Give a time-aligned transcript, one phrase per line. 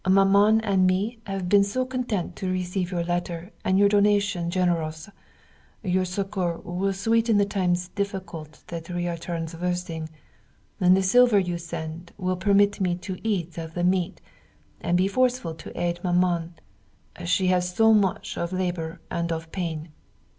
[0.09, 5.07] Maman and me have been so content to receive your letter and your donation generous!
[5.83, 10.09] Your succour will sweeten the times difficult that we are traversing;
[10.79, 14.19] and the silver you send will permit me to eat of the meat
[14.79, 16.55] and be forceful to aid maman
[17.23, 19.89] she has so much of labor and of pain!